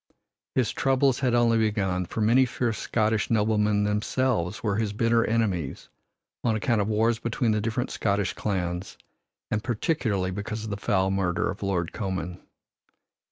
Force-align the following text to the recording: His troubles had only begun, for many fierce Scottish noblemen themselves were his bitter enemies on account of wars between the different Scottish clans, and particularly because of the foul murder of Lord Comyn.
His 0.55 0.71
troubles 0.71 1.19
had 1.19 1.35
only 1.35 1.59
begun, 1.59 2.07
for 2.07 2.21
many 2.21 2.47
fierce 2.47 2.79
Scottish 2.79 3.29
noblemen 3.29 3.83
themselves 3.83 4.63
were 4.63 4.77
his 4.77 4.93
bitter 4.93 5.23
enemies 5.23 5.89
on 6.43 6.55
account 6.55 6.81
of 6.81 6.87
wars 6.87 7.19
between 7.19 7.51
the 7.51 7.61
different 7.61 7.91
Scottish 7.91 8.33
clans, 8.33 8.97
and 9.51 9.63
particularly 9.63 10.31
because 10.31 10.63
of 10.63 10.71
the 10.71 10.75
foul 10.77 11.11
murder 11.11 11.51
of 11.51 11.61
Lord 11.61 11.93
Comyn. 11.93 12.41